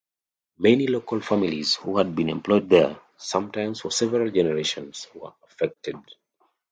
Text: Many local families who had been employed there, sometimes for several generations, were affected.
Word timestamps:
Many 0.57 0.87
local 0.87 1.21
families 1.21 1.75
who 1.75 1.99
had 1.99 2.15
been 2.15 2.27
employed 2.29 2.67
there, 2.69 2.99
sometimes 3.17 3.81
for 3.81 3.91
several 3.91 4.31
generations, 4.31 5.05
were 5.13 5.31
affected. 5.47 5.97